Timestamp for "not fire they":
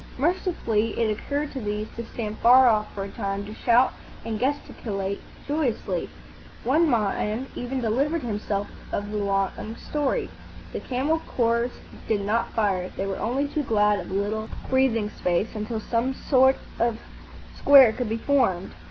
12.21-13.05